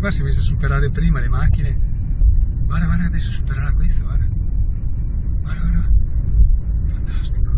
[0.00, 1.78] qua si è messo a superare prima le macchine.
[2.64, 4.24] Guarda, guarda, adesso supererà questo, guarda.
[5.42, 5.92] Guarda, guarda.
[6.86, 7.50] Fantastico.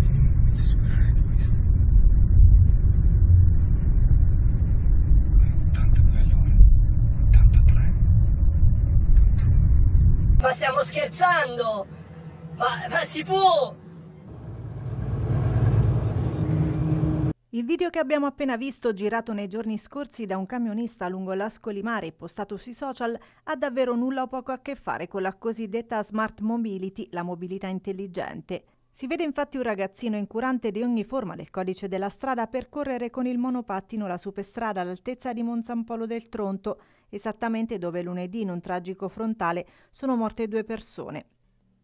[0.00, 1.58] Vedi, comincia a superare anche questo.
[5.70, 6.56] 82 all'ora.
[7.28, 7.92] 83.
[9.34, 9.56] 81.
[10.40, 11.86] Ma stiamo scherzando?
[12.56, 13.82] Ma, ma si può?
[17.54, 21.82] Il video che abbiamo appena visto, girato nei giorni scorsi da un camionista lungo l'Ascoli
[21.82, 25.32] Mare e postato sui social, ha davvero nulla o poco a che fare con la
[25.34, 28.64] cosiddetta smart mobility, la mobilità intelligente.
[28.90, 33.24] Si vede infatti un ragazzino incurante di ogni forma del codice della strada percorrere con
[33.24, 39.08] il monopattino la superstrada all'altezza di Monzampolo del Tronto, esattamente dove lunedì in un tragico
[39.08, 41.26] frontale sono morte due persone.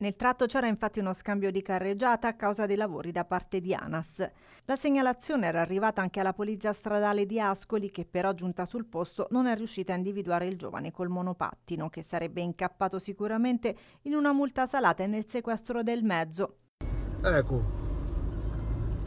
[0.01, 3.75] Nel tratto c'era infatti uno scambio di carreggiata a causa dei lavori da parte di
[3.75, 4.27] ANAS.
[4.65, 9.27] La segnalazione era arrivata anche alla polizia stradale di Ascoli che però giunta sul posto
[9.31, 14.33] non è riuscita a individuare il giovane col monopattino che sarebbe incappato sicuramente in una
[14.33, 16.57] multa salata e nel sequestro del mezzo.
[17.23, 17.63] Ecco,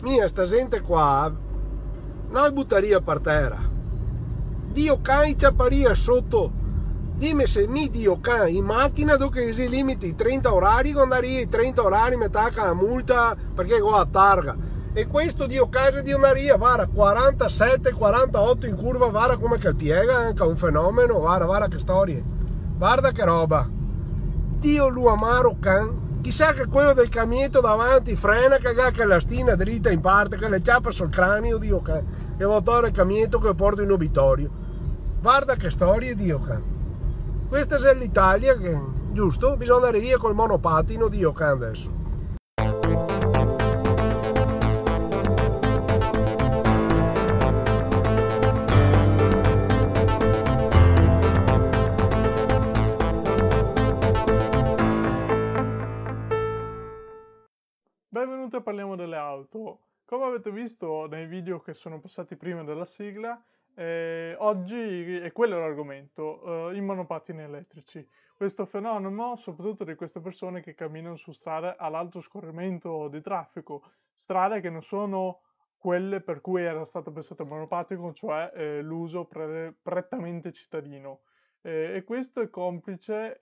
[0.03, 1.35] mia sta gente qua,
[2.29, 3.57] noi buttaria per terra.
[4.71, 6.62] Dio cancia paria sotto.
[7.23, 11.43] Dimmi se mi Dio can in macchina dove si limiti i 30 orari, quando arrivi
[11.43, 14.57] i 30 orari mi attacca la multa perché qua a targa.
[14.91, 20.17] E questo Dio casa di Maria, vara 47, 48 in curva, vara come che piega,
[20.17, 22.21] anche un fenomeno, vara, vara che storie.
[22.77, 23.69] Guarda che roba.
[24.59, 26.19] Dio lu amaro can.
[26.19, 30.49] Chissà che quello del camietto davanti frena che che la stina dritta in parte, che
[30.49, 32.35] le ciappa sul cranio, Dio can.
[32.37, 34.49] E motore il camietto che porto in obitorio.
[35.21, 36.72] Guarda che storie, Dio can.
[37.53, 38.75] Questa è l'Italia che,
[39.11, 39.55] giusto?
[39.55, 41.91] Bisogna andare via col monopattino, Dio can adesso.
[58.09, 59.81] Benvenuti a Parliamo delle auto.
[60.05, 63.39] Come avete visto nei video che sono passati prima della sigla,
[63.75, 68.07] eh, oggi è quello l'argomento, eh, i monopattini elettrici.
[68.35, 74.59] Questo fenomeno, soprattutto di queste persone che camminano su strade all'alto scorrimento di traffico, strade
[74.59, 75.41] che non sono
[75.77, 81.21] quelle per cui era stato pensato il monopattino, cioè eh, l'uso pre- prettamente cittadino.
[81.61, 83.37] Eh, e questo è complice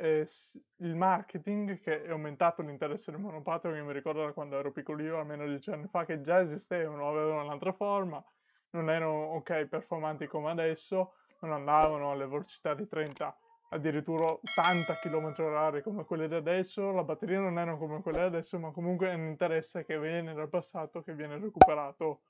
[0.78, 5.20] il marketing che è aumentato l'interesse del monopattino, che mi ricordo da quando ero piccolino,
[5.20, 8.24] almeno dieci anni fa, che già esistevano, avevano un'altra forma,
[8.72, 13.36] non erano ok performanti come adesso, non andavano alle velocità di 30,
[13.70, 18.26] addirittura 80 km h come quelle di adesso, la batteria non erano come quelle di
[18.26, 22.22] adesso, ma comunque è un interesse che viene dal passato che viene recuperato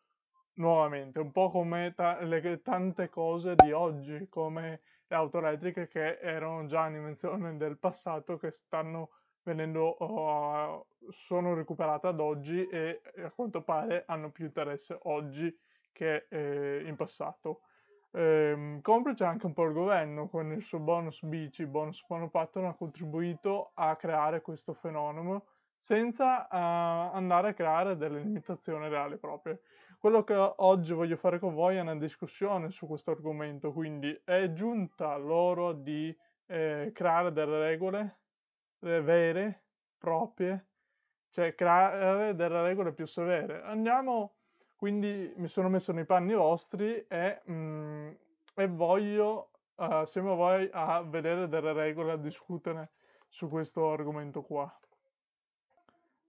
[0.55, 6.19] nuovamente, un po' come ta- le tante cose di oggi, come le auto elettriche che
[6.19, 9.09] erano già un'invenzione del passato che stanno
[9.43, 15.53] venendo, uh, sono recuperate ad oggi e a quanto pare hanno più interesse oggi
[15.91, 17.61] che eh, in passato.
[18.13, 22.75] Ehm, complice anche un po' il governo con il suo bonus bici, bonus monopattino ha
[22.75, 25.45] contribuito a creare questo fenomeno
[25.77, 29.61] senza uh, andare a creare delle limitazioni reali proprie.
[29.97, 34.51] Quello che oggi voglio fare con voi è una discussione su questo argomento, quindi è
[34.51, 36.15] giunta l'ora di
[36.47, 38.19] eh, creare delle regole
[38.81, 39.63] eh, vere,
[39.97, 40.67] proprie,
[41.29, 43.61] cioè creare delle regole più severe.
[43.63, 44.35] Andiamo,
[44.81, 48.09] quindi mi sono messo nei panni vostri e, mm,
[48.55, 52.89] e voglio uh, assieme a voi a vedere delle regole, a discutere
[53.29, 54.75] su questo argomento qua.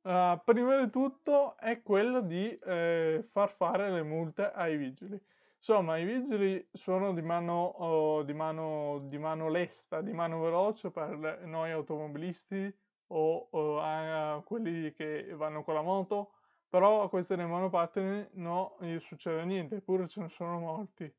[0.02, 5.18] Uh, prima di tutto è quello di eh, far fare le multe ai vigili.
[5.56, 10.90] Insomma, i vigili sono di mano, oh, di mano, di mano lesta, di mano veloce
[10.90, 12.70] per noi automobilisti
[13.06, 16.32] o, o a quelli che vanno con la moto,
[16.72, 21.14] però a questi dei monopattini no, non gli succede niente, eppure ce ne sono molti.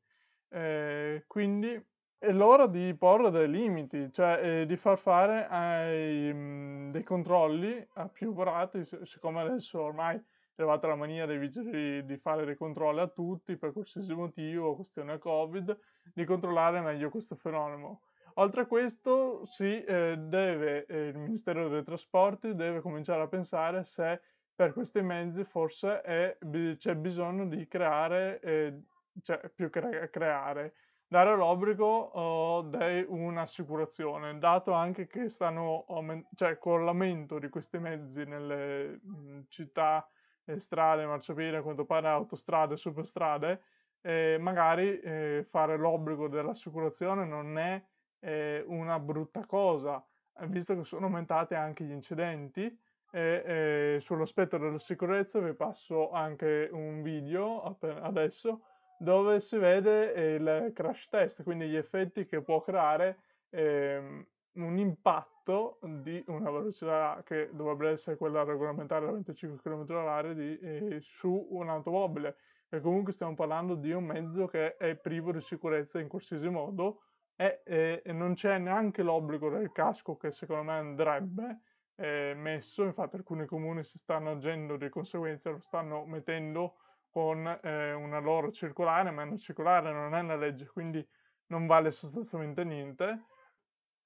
[0.48, 1.80] Eh, quindi
[2.18, 7.04] è l'ora di porre dei limiti, cioè eh, di far fare ai, mh, mm, dei
[7.04, 10.22] controlli a più operati, siccome adesso ormai è
[10.56, 15.18] arrivata la mania dei vigili di fare dei controlli a tutti per qualsiasi motivo, questione
[15.18, 15.78] Covid,
[16.12, 18.00] di controllare meglio questo fenomeno.
[18.38, 23.84] Oltre a questo, si eh, deve, eh, il Ministero dei Trasporti deve cominciare a pensare
[23.84, 24.20] se
[24.54, 26.38] per questi mezzi forse è,
[26.76, 28.82] c'è bisogno di creare, eh,
[29.22, 30.74] cioè più che creare,
[31.06, 37.78] dare l'obbligo uh, di un'assicurazione, dato anche che stanno aument- cioè con l'aumento di questi
[37.78, 40.08] mezzi nelle mh, città
[40.44, 43.62] eh, strade, marciapiedi, a quanto pare autostrade, superstrade,
[44.00, 47.82] eh, magari eh, fare l'obbligo dell'assicurazione non è
[48.20, 50.04] eh, una brutta cosa,
[50.46, 52.76] visto che sono aumentati anche gli incidenti.
[53.16, 58.62] E sull'aspetto della sicurezza vi passo anche un video adesso
[58.98, 63.18] dove si vede il crash test, quindi gli effetti che può creare
[63.50, 70.58] ehm, un impatto di una velocità che dovrebbe essere quella regolamentare da 25 km h
[70.60, 72.36] eh, su un'automobile.
[72.68, 77.02] E comunque stiamo parlando di un mezzo che è privo di sicurezza in qualsiasi modo
[77.36, 81.60] e, e, e non c'è neanche l'obbligo del casco che secondo me andrebbe
[81.96, 86.76] eh, messo, infatti alcuni comuni si stanno agendo di conseguenza, lo stanno mettendo
[87.08, 91.06] con eh, una loro circolare, ma una circolare non è una legge, quindi
[91.46, 93.26] non vale sostanzialmente niente.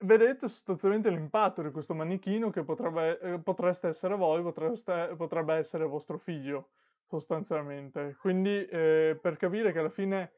[0.01, 5.85] Vedete sostanzialmente l'impatto di questo manichino che potrebbe, eh, potreste essere voi, potreste, potrebbe essere
[5.85, 6.71] vostro figlio
[7.07, 8.15] sostanzialmente.
[8.21, 10.33] Quindi eh, per capire che alla fine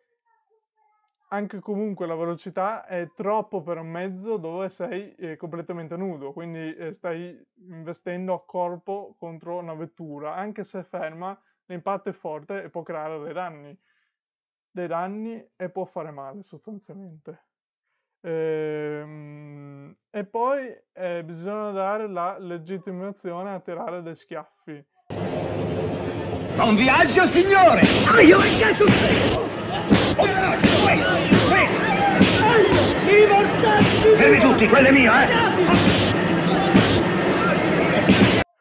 [1.32, 6.74] anche comunque la velocità è troppo per un mezzo dove sei eh, completamente nudo, quindi
[6.74, 12.68] eh, stai investendo a corpo contro una vettura, anche se ferma, l'impatto è forte e
[12.68, 13.78] può creare dei danni,
[14.70, 17.44] dei danni e può fare male sostanzialmente.
[18.22, 24.84] Ehm, e poi eh, bisogna dare la legittimazione a tirare dei schiaffi.
[26.56, 27.82] Buon viaggio, signore!
[28.08, 28.84] Ah, io che cazzo
[30.90, 31.68] sei?
[34.16, 35.28] Fermi tutti, quello è mio, eh!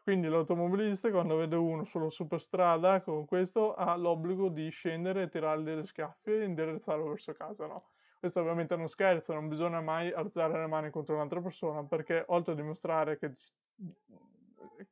[0.04, 5.70] Quindi l'automobilista quando vede uno sulla superstrada con questo ha l'obbligo di scendere e tirargli
[5.74, 7.90] le schiaffe e indirizzarlo verso casa, no?
[8.20, 12.24] Questo ovviamente è uno scherzo, non bisogna mai alzare le mani contro un'altra persona perché
[12.28, 13.34] oltre a dimostrare che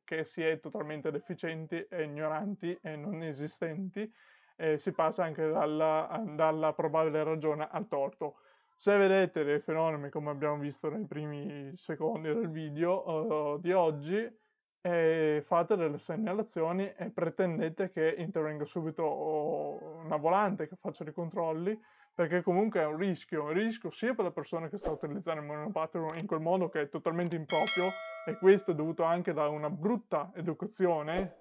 [0.04, 4.10] che si è totalmente deficienti e ignoranti e non esistenti,
[4.58, 8.38] eh, si passa anche dalla, dalla, probabile ragione al torto.
[8.74, 14.36] Se vedete dei fenomeni come abbiamo visto nei primi secondi del video uh, di oggi,
[14.80, 21.78] eh, fate delle segnalazioni e pretendete che intervenga subito una volante che faccia dei controlli
[22.18, 25.46] perché comunque è un rischio, un rischio sia per la persona che sta utilizzando il
[25.46, 27.84] monopattino in quel modo che è totalmente improprio
[28.26, 31.34] e questo è dovuto anche da una brutta educazione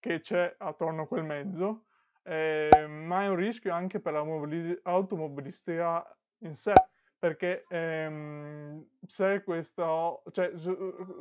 [0.00, 1.84] che c'è attorno a quel mezzo,
[2.26, 6.72] eh, ma è un rischio anche per l'automobilistica in sé,
[7.18, 10.52] perché ehm, se questo, cioè,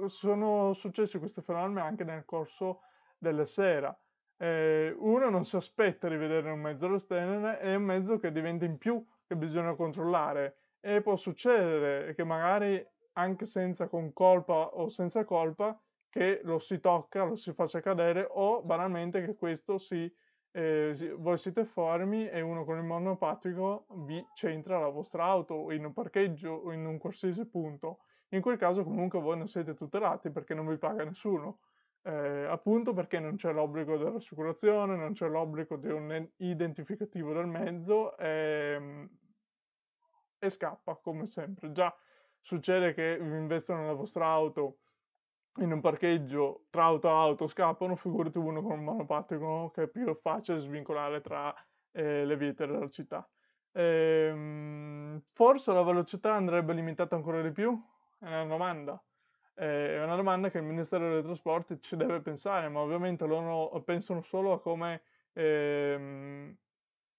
[0.07, 2.81] sono successi questi fenomeni anche nel corso
[3.17, 3.97] della sera.
[4.37, 8.31] Eh, uno non si aspetta di vedere un mezzo allo genere, è un mezzo che
[8.31, 10.57] diventa in più che bisogna controllare.
[10.79, 15.79] E può succedere che magari anche senza con colpa o senza colpa
[16.09, 20.13] che lo si tocca, lo si faccia cadere o banalmente che questo si,
[20.55, 25.85] eh, voi siete fermi e uno con il monopatrico vi centra la vostra auto in
[25.85, 27.99] un parcheggio o in un qualsiasi punto.
[28.29, 31.59] In quel caso comunque voi non siete tutelati perché non vi paga nessuno
[32.07, 38.15] eh, appunto perché non c'è l'obbligo dell'assicurazione, non c'è l'obbligo di un identificativo del mezzo
[38.17, 38.27] e,
[38.75, 39.09] ehm,
[40.37, 41.71] e scappa come sempre.
[41.71, 41.93] Già
[42.39, 44.81] succede che vi investono nella vostra auto
[45.57, 49.87] in un parcheggio tra auto e auto scappano, figurati uno con un monopattino che è
[49.87, 51.53] più facile svincolare tra
[51.91, 53.27] eh, le viete della città.
[53.71, 57.77] Ehm, forse la velocità andrebbe limitata ancora di più?
[58.19, 59.01] È una domanda.
[59.53, 63.81] Eh, è una domanda che il Ministero dei Trasporti ci deve pensare, ma ovviamente loro
[63.83, 66.57] pensano solo a come ehm,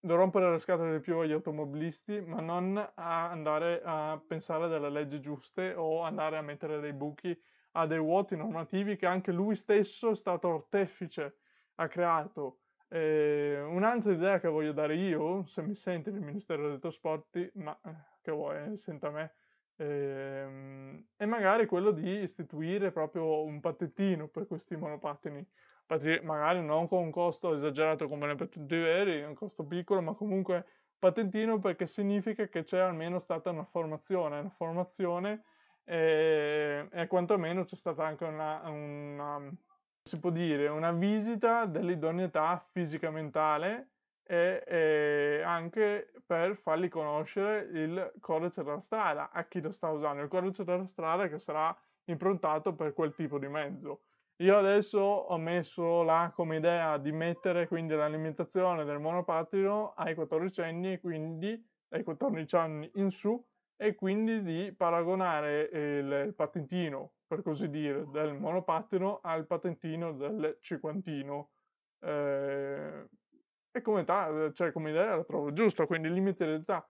[0.00, 5.20] rompere le scatole di più agli automobilisti, ma non a andare a pensare delle leggi
[5.20, 7.38] giuste o andare a mettere dei buchi
[7.76, 11.38] a dei vuoti normativi che anche lui stesso è stato artefice,
[11.76, 12.60] ha creato.
[12.88, 17.78] Eh, un'altra idea che voglio dare io, se mi sente il Ministero dei Trasporti, ma
[17.84, 19.34] eh, che vuoi, senta me,
[19.78, 25.46] Ehm, e magari quello di istituire proprio un patentino per questi monopattini,
[26.22, 30.66] magari non con un costo esagerato come le patenti veri, un costo piccolo, ma comunque
[30.98, 35.44] patentino perché significa che c'è almeno stata una formazione, una formazione
[35.88, 39.50] e, e quantomeno c'è stata anche una, una,
[40.02, 43.90] si può dire, una visita dell'idoneità fisica mentale
[44.24, 50.22] e, e, anche per fargli conoscere il codice della strada a chi lo sta usando,
[50.22, 51.74] il codice della strada che sarà
[52.06, 54.02] improntato per quel tipo di mezzo.
[54.40, 60.14] Io adesso ho messo là come idea di mettere quindi la limitazione del monopattino ai
[60.14, 63.42] 14 anni, quindi ai 14 anni in su,
[63.76, 71.50] e quindi di paragonare il patentino, per così dire, del monopattino al patentino del cinquantino
[71.98, 73.08] Eh,
[73.70, 76.86] e come, ta- cioè, come idea la trovo giusta, quindi limite l'età.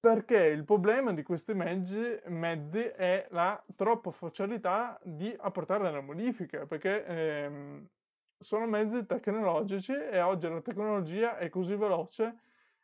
[0.00, 6.66] Perché il problema di questi mezzi, mezzi è la troppa facilità di apportare le modifiche,
[6.66, 7.88] perché ehm,
[8.36, 12.40] sono mezzi tecnologici e oggi la tecnologia è così veloce,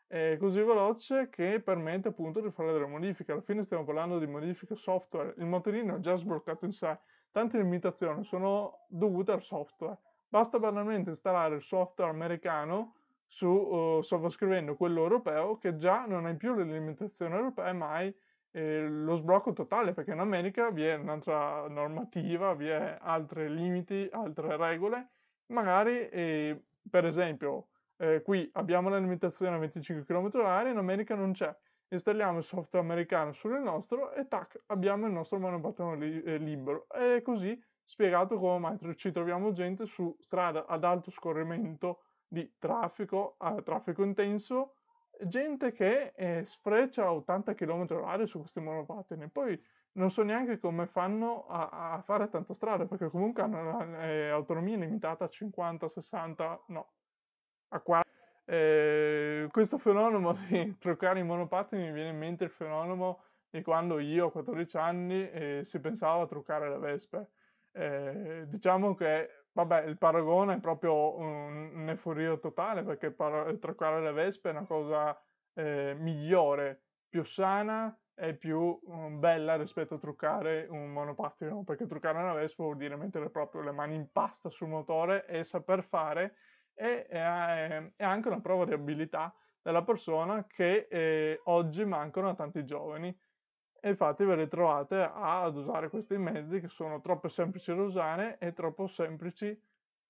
[0.09, 3.33] è così veloce che permette appunto di fare delle modifiche.
[3.33, 6.99] Alla fine stiamo parlando di modifiche software, il motorino è già sbloccato in sé,
[7.31, 9.99] tante limitazioni sono dovute al software.
[10.27, 12.95] Basta banalmente installare il software americano
[13.27, 18.15] su, uh, sovrascrivendo quello europeo che già non hai più le limitazioni europee, ma hai
[18.53, 24.09] eh, lo sblocco totale, perché in America vi è un'altra normativa, vi è altri limiti,
[24.11, 25.11] altre regole.
[25.49, 31.33] Magari, eh, per esempio, eh, qui abbiamo la limitazione a 25 km/h, in America non
[31.33, 31.55] c'è.
[31.91, 36.87] Installiamo il software americano sul nostro e tac, abbiamo il nostro monopattino li- eh, libero.
[36.91, 43.37] E così spiegato come mai ci troviamo gente su strada ad alto scorrimento di traffico,
[43.39, 44.75] a traffico intenso,
[45.23, 49.29] gente che eh, sfreccia 80 km/h su questi monopattini.
[49.29, 49.61] Poi
[49.93, 54.81] non so neanche come fanno a, a fare tanta strada, perché comunque hanno l'autonomia eh,
[54.81, 56.98] limitata a 50, 60, no, a 40.
[58.45, 63.99] Eh, questo fenomeno di truccare i monopattini mi viene in mente il fenomeno di quando
[63.99, 67.31] io a 14 anni eh, si pensava a truccare le vespe.
[67.73, 74.13] Eh, diciamo che Vabbè, il paragone è proprio un, un'euforia totale perché par- truccare le
[74.13, 75.21] vespe è una cosa
[75.55, 82.19] eh, migliore, più sana e più um, bella rispetto a truccare un monopattino, perché truccare
[82.19, 86.37] una vespa vuol dire mettere proprio le mani in pasta sul motore e saper fare
[86.79, 92.35] e è, è anche una prova di abilità della persona che eh, oggi mancano a
[92.35, 93.17] tanti giovani
[93.81, 98.39] e infatti ve le trovate ad usare questi mezzi che sono troppo semplici da usare
[98.39, 99.61] e troppo semplici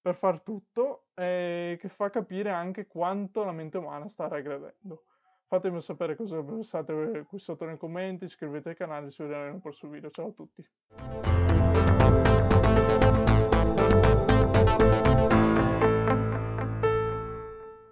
[0.00, 5.04] per far tutto e che fa capire anche quanto la mente umana sta regredendo.
[5.46, 9.60] Fatemi sapere cosa pensate qui sotto nei commenti, iscrivetevi al canale e ci vediamo nel
[9.60, 10.10] prossimo video.
[10.10, 11.57] Ciao a tutti!